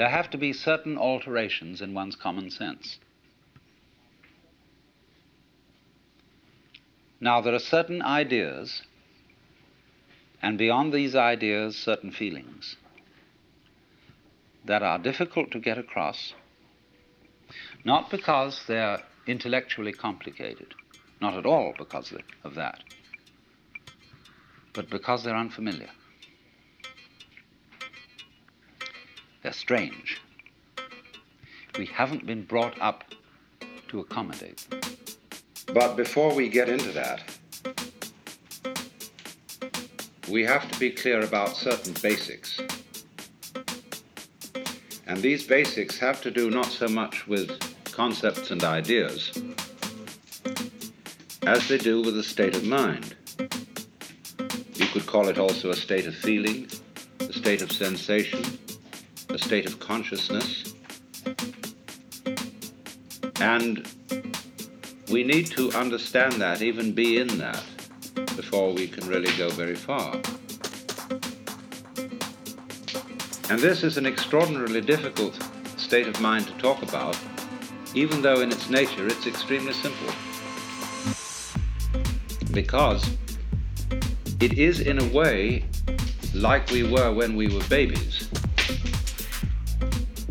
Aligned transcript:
there 0.00 0.08
have 0.08 0.30
to 0.30 0.38
be 0.38 0.50
certain 0.50 0.96
alterations 0.96 1.82
in 1.82 1.92
one's 1.92 2.16
common 2.16 2.50
sense. 2.50 2.98
Now, 7.20 7.42
there 7.42 7.54
are 7.54 7.58
certain 7.58 8.00
ideas, 8.00 8.80
and 10.40 10.56
beyond 10.56 10.94
these 10.94 11.14
ideas, 11.14 11.76
certain 11.76 12.12
feelings 12.12 12.76
that 14.64 14.82
are 14.82 14.98
difficult 14.98 15.50
to 15.50 15.58
get 15.58 15.76
across, 15.76 16.32
not 17.84 18.10
because 18.10 18.64
they're 18.66 19.02
intellectually 19.26 19.92
complicated, 19.92 20.72
not 21.20 21.34
at 21.34 21.44
all 21.44 21.74
because 21.76 22.14
of 22.42 22.54
that, 22.54 22.82
but 24.74 24.88
because 24.88 25.24
they're 25.24 25.36
unfamiliar. 25.36 25.90
They're 29.42 29.52
strange. 29.52 30.20
We 31.78 31.86
haven't 31.86 32.26
been 32.26 32.44
brought 32.44 32.80
up 32.80 33.04
to 33.88 34.00
accommodate 34.00 34.66
them. 34.68 34.80
But 35.72 35.96
before 35.96 36.34
we 36.34 36.48
get 36.48 36.68
into 36.68 36.90
that, 36.92 37.22
we 40.28 40.44
have 40.44 40.70
to 40.70 40.78
be 40.78 40.90
clear 40.90 41.22
about 41.22 41.56
certain 41.56 41.94
basics. 42.02 42.60
And 45.06 45.22
these 45.22 45.46
basics 45.46 45.98
have 45.98 46.20
to 46.22 46.30
do 46.30 46.50
not 46.50 46.66
so 46.66 46.86
much 46.86 47.26
with 47.26 47.58
concepts 47.92 48.50
and 48.50 48.62
ideas 48.62 49.32
as 51.46 51.66
they 51.68 51.78
do 51.78 52.02
with 52.02 52.16
a 52.18 52.22
state 52.22 52.54
of 52.54 52.64
mind. 52.64 53.16
You 54.74 54.86
could 54.86 55.06
call 55.06 55.28
it 55.28 55.38
also 55.38 55.70
a 55.70 55.76
state 55.76 56.06
of 56.06 56.14
feeling, 56.14 56.68
a 57.20 57.32
state 57.32 57.62
of 57.62 57.72
sensation, 57.72 58.59
a 59.32 59.38
state 59.38 59.66
of 59.66 59.78
consciousness. 59.78 60.74
And 63.40 63.88
we 65.10 65.22
need 65.22 65.46
to 65.52 65.72
understand 65.72 66.34
that, 66.34 66.62
even 66.62 66.92
be 66.92 67.18
in 67.18 67.28
that, 67.38 67.64
before 68.36 68.72
we 68.72 68.88
can 68.88 69.06
really 69.08 69.30
go 69.36 69.48
very 69.50 69.76
far. 69.76 70.14
And 73.50 73.58
this 73.58 73.82
is 73.82 73.96
an 73.96 74.06
extraordinarily 74.06 74.80
difficult 74.80 75.38
state 75.76 76.06
of 76.06 76.20
mind 76.20 76.46
to 76.46 76.52
talk 76.54 76.82
about, 76.82 77.18
even 77.94 78.22
though 78.22 78.40
in 78.40 78.50
its 78.50 78.70
nature 78.70 79.06
it's 79.06 79.26
extremely 79.26 79.72
simple. 79.72 80.12
Because 82.52 83.16
it 84.40 84.58
is, 84.58 84.80
in 84.80 85.00
a 85.00 85.04
way, 85.06 85.64
like 86.34 86.70
we 86.70 86.82
were 86.82 87.12
when 87.12 87.36
we 87.36 87.48
were 87.52 87.64
babies 87.64 88.29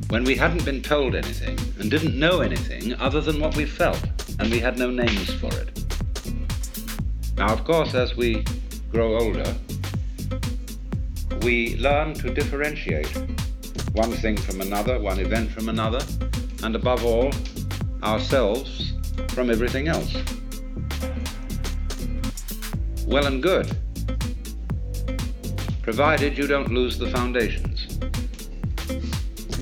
when 0.10 0.24
we 0.24 0.36
hadn't 0.36 0.66
been 0.66 0.82
told 0.82 1.14
anything 1.14 1.58
and 1.80 1.92
didn't 1.92 2.18
know 2.18 2.42
anything 2.42 2.96
other 2.96 3.22
than 3.22 3.40
what 3.40 3.56
we 3.56 3.64
felt, 3.64 4.04
and 4.40 4.50
we 4.50 4.60
had 4.60 4.78
no 4.78 4.90
names 4.90 5.32
for 5.36 5.54
it. 5.54 5.70
Now, 7.38 7.54
of 7.54 7.64
course, 7.64 7.94
as 7.94 8.16
we 8.16 8.44
grow 8.92 9.20
older, 9.20 9.56
we 11.44 11.78
learn 11.78 12.16
to 12.16 12.34
differentiate 12.34 13.08
one 13.94 14.12
thing 14.12 14.36
from 14.36 14.62
another, 14.62 15.00
one 15.00 15.20
event 15.20 15.52
from 15.52 15.70
another, 15.70 16.04
and 16.64 16.76
above 16.76 17.06
all, 17.06 17.32
ourselves 18.02 18.94
from 19.30 19.52
everything 19.52 19.90
else. 19.90 20.16
Well 23.06 23.28
and 23.28 23.44
good, 23.44 23.78
provided 25.84 26.36
you 26.36 26.48
don't 26.48 26.72
lose 26.72 26.98
the 26.98 27.10
foundations 27.12 27.69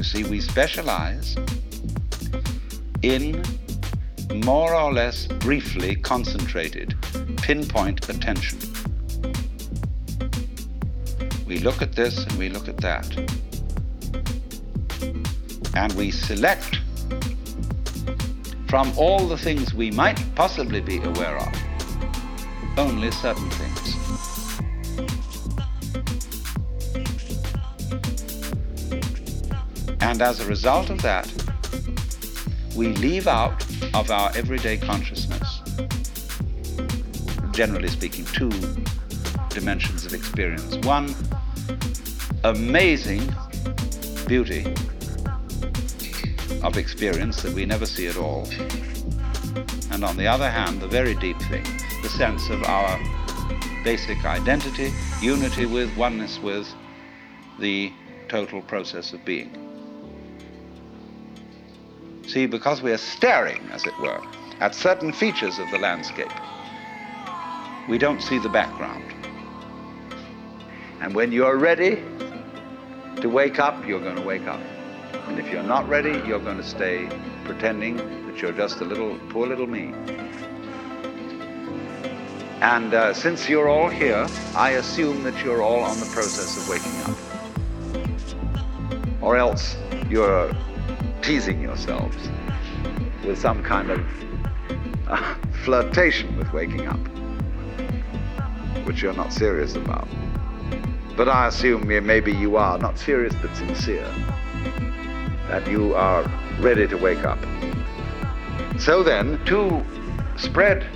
see, 0.07 0.23
we 0.23 0.39
specialize 0.39 1.35
in 3.01 3.43
more 4.45 4.73
or 4.73 4.93
less 4.93 5.27
briefly 5.27 5.95
concentrated 5.95 6.95
pinpoint 7.41 8.07
attention. 8.07 8.57
We 11.45 11.59
look 11.59 11.81
at 11.81 11.93
this 11.93 12.23
and 12.25 12.37
we 12.37 12.47
look 12.47 12.69
at 12.69 12.77
that. 12.77 13.05
And 15.75 15.91
we 15.93 16.11
select 16.11 16.79
from 18.69 18.91
all 18.97 19.27
the 19.27 19.37
things 19.37 19.73
we 19.73 19.91
might 19.91 20.23
possibly 20.35 20.79
be 20.79 20.97
aware 21.03 21.37
of 21.37 21.53
only 22.77 23.11
certain 23.11 23.49
things. 23.49 23.96
And 30.07 30.21
as 30.21 30.39
a 30.39 30.47
result 30.47 30.89
of 30.89 31.01
that, 31.01 31.29
we 32.77 32.93
leave 32.93 33.27
out 33.27 33.61
of 33.93 34.09
our 34.09 34.31
everyday 34.37 34.77
consciousness, 34.77 35.61
generally 37.51 37.89
speaking, 37.89 38.23
two 38.23 38.49
dimensions 39.49 40.05
of 40.05 40.13
experience. 40.13 40.77
One, 40.87 41.13
amazing 42.45 43.21
beauty 44.27 44.73
of 46.63 46.77
experience 46.77 47.41
that 47.43 47.51
we 47.51 47.65
never 47.65 47.85
see 47.85 48.07
at 48.07 48.15
all. 48.15 48.47
And 49.91 50.05
on 50.05 50.15
the 50.15 50.25
other 50.25 50.49
hand, 50.49 50.81
the 50.81 50.87
very 50.87 51.15
deep 51.15 51.37
thing, 51.49 51.65
the 52.01 52.09
sense 52.09 52.49
of 52.49 52.63
our 52.63 52.97
basic 53.83 54.23
identity, 54.23 54.93
unity 55.21 55.65
with, 55.65 55.93
oneness 55.97 56.39
with 56.39 56.65
the 57.59 57.91
total 58.29 58.61
process 58.61 59.11
of 59.11 59.25
being. 59.25 59.66
See, 62.27 62.45
because 62.45 62.81
we 62.81 62.91
are 62.91 62.97
staring, 62.97 63.61
as 63.71 63.85
it 63.85 63.97
were, 64.01 64.21
at 64.59 64.75
certain 64.75 65.13
features 65.13 65.59
of 65.59 65.71
the 65.71 65.77
landscape, 65.77 66.31
we 67.87 67.97
don't 67.97 68.21
see 68.21 68.37
the 68.37 68.49
background. 68.49 69.05
And 70.99 71.15
when 71.15 71.31
you're 71.31 71.55
ready 71.55 72.03
to 73.21 73.29
wake 73.29 73.59
up, 73.59 73.87
you're 73.87 74.01
going 74.01 74.17
to 74.17 74.21
wake 74.21 74.45
up. 74.45 74.59
And 75.29 75.39
if 75.39 75.49
you're 75.49 75.63
not 75.63 75.87
ready, 75.87 76.21
you're 76.27 76.41
going 76.41 76.57
to 76.57 76.63
stay 76.63 77.07
pretending 77.45 77.95
that 78.27 78.41
you're 78.41 78.51
just 78.51 78.81
a 78.81 78.85
little, 78.85 79.17
poor 79.29 79.47
little 79.47 79.67
me. 79.67 79.93
And 82.59 82.93
uh, 82.93 83.13
since 83.13 83.47
you're 83.47 83.69
all 83.69 83.87
here, 83.87 84.27
I 84.53 84.71
assume 84.71 85.23
that 85.23 85.45
you're 85.45 85.61
all 85.61 85.79
on 85.79 85.97
the 85.97 86.07
process 86.07 86.57
of 86.57 86.67
waking 86.67 86.91
up. 87.03 87.15
Or 89.21 89.37
else 89.37 89.77
you're 90.09 90.53
teasing 91.27 91.59
yourselves 91.59 92.15
with 93.25 93.37
some 93.37 93.61
kind 93.61 93.89
of 93.89 93.99
uh, 95.09 95.35
flirtation 95.65 96.37
with 96.37 96.53
waking 96.53 96.87
up, 96.87 96.99
which 98.85 99.01
you're 99.01 99.11
not 99.13 99.33
serious 99.33 99.75
about. 99.75 100.07
But 101.17 101.27
I 101.27 101.47
assume 101.47 101.85
maybe 101.85 102.31
you 102.31 102.55
are, 102.55 102.77
not 102.77 102.97
serious 102.97 103.35
but 103.41 103.53
sincere, 103.57 104.09
that 105.49 105.67
you 105.67 105.93
are 105.95 106.23
ready 106.61 106.87
to 106.87 106.95
wake 106.95 107.25
up. 107.25 107.39
So 108.79 109.03
then, 109.03 109.43
to 109.47 109.83
spread 110.37 110.87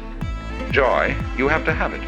joy, 0.71 1.13
you 1.37 1.49
have 1.49 1.65
to 1.65 1.73
have 1.73 1.93
it. 1.93 2.01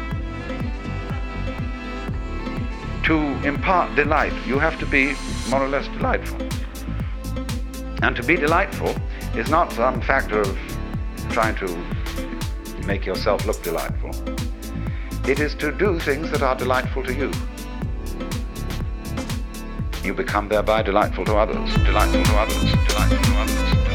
To 3.04 3.16
impart 3.46 3.94
delight, 3.96 4.32
you 4.46 4.58
have 4.58 4.78
to 4.80 4.86
be 4.86 5.14
more 5.50 5.62
or 5.62 5.68
less 5.68 5.86
delightful. 5.88 6.53
And 8.04 8.14
to 8.16 8.22
be 8.22 8.36
delightful 8.36 8.94
is 9.34 9.48
not 9.48 9.72
some 9.72 10.02
factor 10.02 10.42
of 10.42 10.58
trying 11.30 11.54
to 11.54 12.86
make 12.86 13.06
yourself 13.06 13.46
look 13.46 13.62
delightful. 13.62 14.10
It 15.26 15.40
is 15.40 15.54
to 15.54 15.72
do 15.72 15.98
things 15.98 16.30
that 16.30 16.42
are 16.42 16.54
delightful 16.54 17.02
to 17.04 17.14
you. 17.14 17.32
You 20.02 20.12
become 20.12 20.50
thereby 20.50 20.82
delightful 20.82 21.24
to 21.24 21.34
others, 21.36 21.74
delightful 21.76 22.24
to 22.24 22.36
others, 22.36 22.62
delightful 22.88 23.22
to 23.22 23.38
others. 23.38 23.93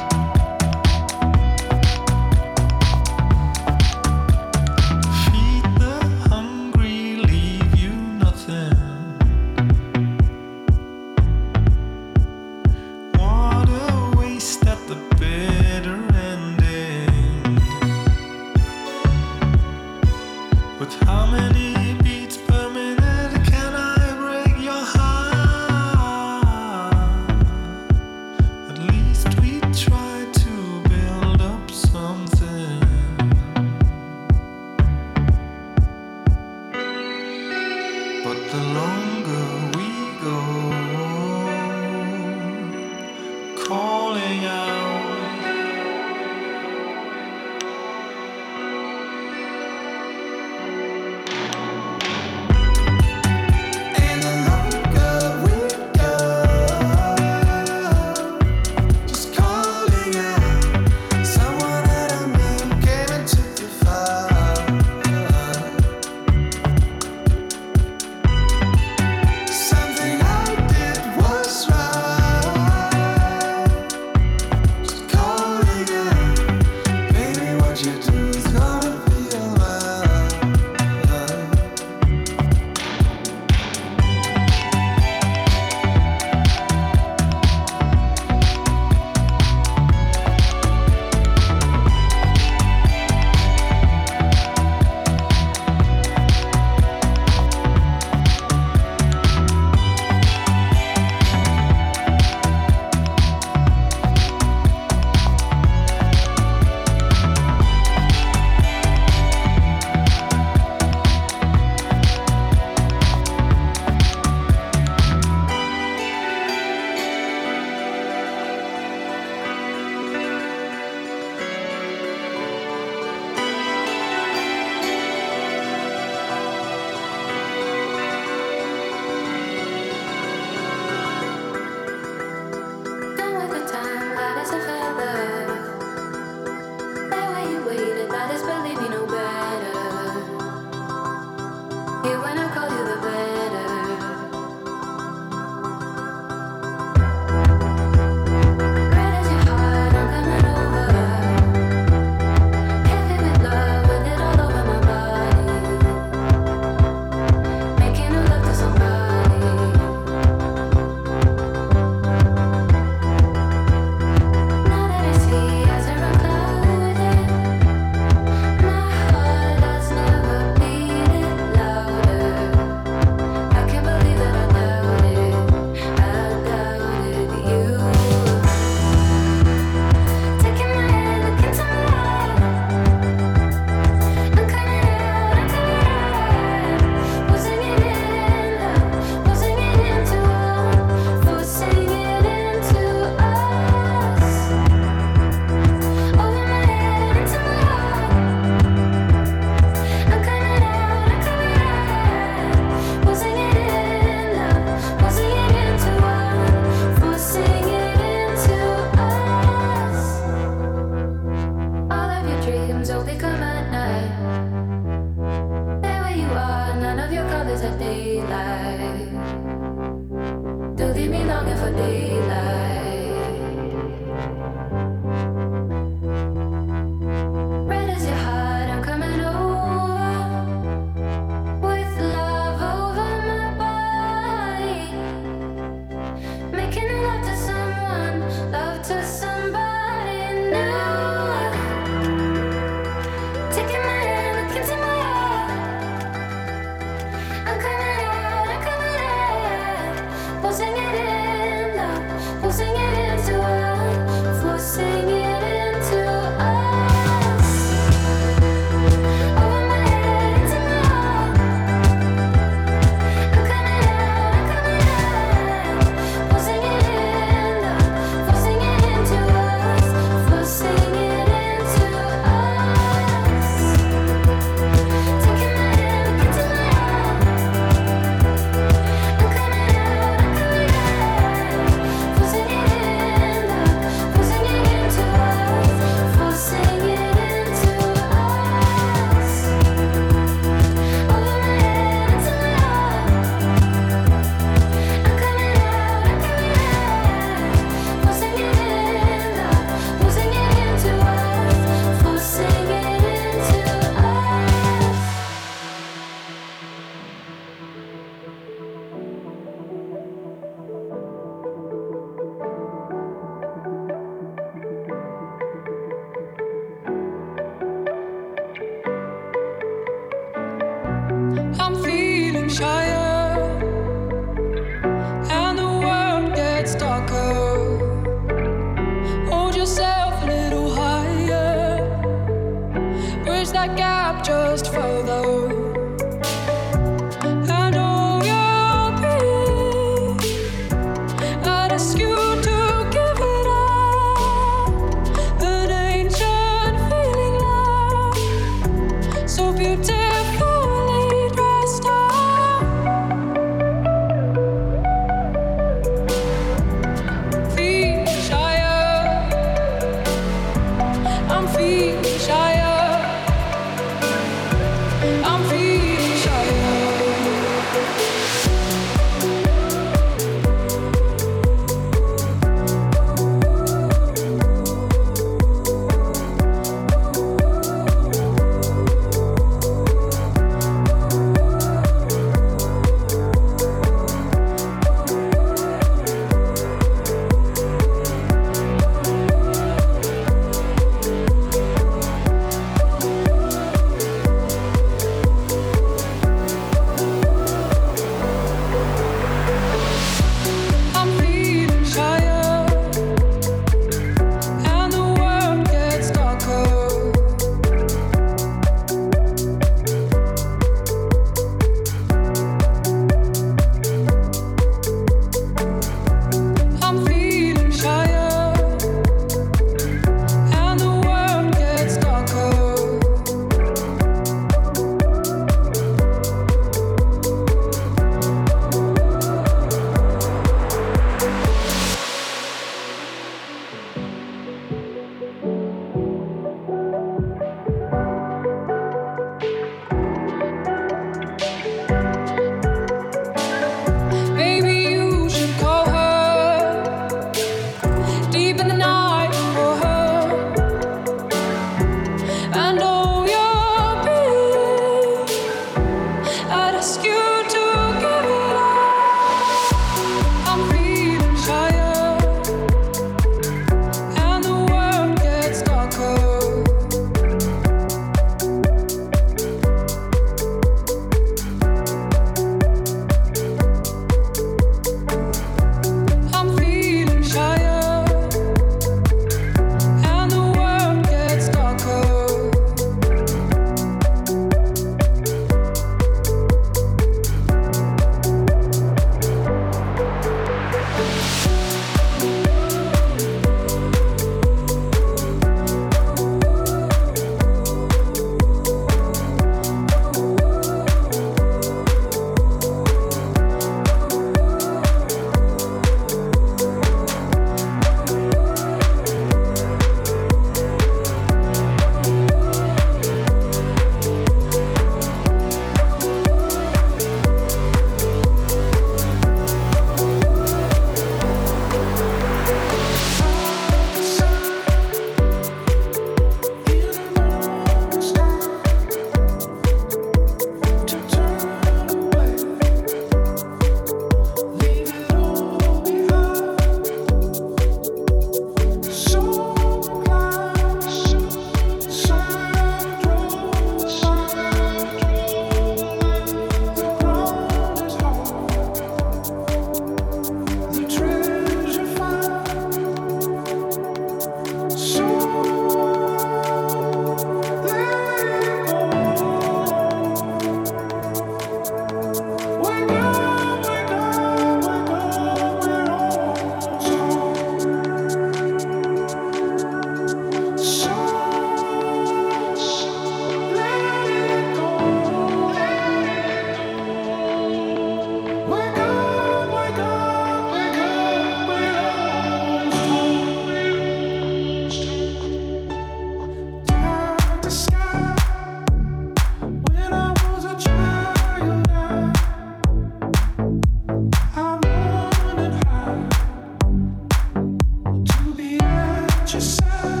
yourself 599.33 600.00